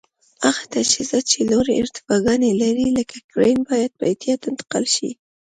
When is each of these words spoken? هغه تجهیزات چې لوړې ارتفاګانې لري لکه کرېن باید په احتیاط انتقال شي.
هغه 0.45 0.61
تجهیزات 0.73 1.23
چې 1.31 1.39
لوړې 1.49 1.73
ارتفاګانې 1.81 2.51
لري 2.61 2.87
لکه 2.97 3.17
کرېن 3.31 3.59
باید 3.69 3.91
په 3.97 4.03
احتیاط 4.09 4.41
انتقال 4.49 4.85
شي. 4.95 5.09